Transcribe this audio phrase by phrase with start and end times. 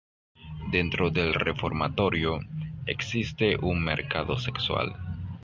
[0.71, 2.39] Dentro del reformatorio,
[2.87, 4.95] existe un mercado sexual.